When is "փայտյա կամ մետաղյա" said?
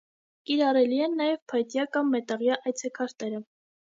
1.51-2.57